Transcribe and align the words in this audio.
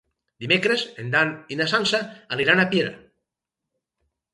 Dimecres 0.45 0.85
en 1.03 1.11
Dan 1.17 1.35
i 1.55 1.59
na 1.61 1.69
Sança 1.75 2.03
aniran 2.39 2.67
a 2.67 2.69
Piera. 2.77 2.99